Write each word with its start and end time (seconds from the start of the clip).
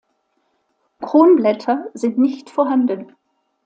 Kronblätter 1.03 1.91
sind 1.93 2.17
nicht 2.17 2.49
vorhanden. 2.49 3.15